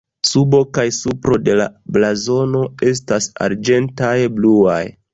Subo 0.27 0.61
kaj 0.77 0.85
supro 0.99 1.37
de 1.49 1.59
la 1.61 1.69
blazono 1.99 2.65
estas 2.95 3.31
arĝentaj-bluaj. 3.49 4.85